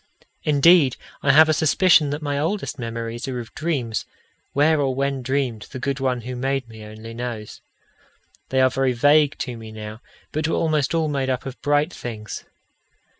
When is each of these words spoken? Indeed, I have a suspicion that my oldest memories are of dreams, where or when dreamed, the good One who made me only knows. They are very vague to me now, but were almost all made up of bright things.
Indeed, 0.43 0.95
I 1.21 1.31
have 1.31 1.47
a 1.47 1.53
suspicion 1.53 2.09
that 2.09 2.23
my 2.23 2.39
oldest 2.39 2.79
memories 2.79 3.27
are 3.27 3.39
of 3.39 3.53
dreams, 3.53 4.07
where 4.51 4.81
or 4.81 4.95
when 4.95 5.21
dreamed, 5.21 5.67
the 5.69 5.77
good 5.77 5.99
One 5.99 6.21
who 6.21 6.35
made 6.35 6.67
me 6.67 6.83
only 6.83 7.13
knows. 7.13 7.61
They 8.49 8.61
are 8.61 8.71
very 8.71 8.93
vague 8.93 9.37
to 9.37 9.55
me 9.55 9.71
now, 9.71 10.01
but 10.31 10.47
were 10.47 10.55
almost 10.55 10.95
all 10.95 11.07
made 11.07 11.29
up 11.29 11.45
of 11.45 11.61
bright 11.61 11.93
things. 11.93 12.45